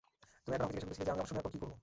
তুমি 0.43 0.53
একবার 0.55 0.65
আমাকে 0.67 0.79
জিজ্ঞাসা 0.79 0.89
করেছিল 0.89 1.05
যে 1.07 1.13
আমি 1.15 1.21
অবসর 1.23 1.33
নেওয়ার 1.33 1.47
পর 1.47 1.53
কী 1.53 1.59
করব? 1.63 1.73